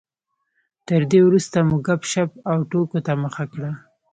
تر 0.87 1.01
دې 1.11 1.19
وروسته 1.27 1.57
مو 1.67 1.77
ګپ 1.87 2.01
شپ 2.11 2.31
او 2.51 2.57
ټوکو 2.69 2.97
ته 3.05 3.13
مخه 3.23 3.45
کړه. 3.51 3.71